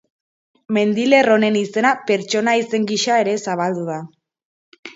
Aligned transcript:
Mendilerro 0.77 1.35
honen 1.35 1.59
izena 1.59 1.91
pertsona-izen 2.09 2.89
gisa 2.93 3.21
ere 3.27 3.39
zabaldu 3.51 3.87
da. 3.95 4.03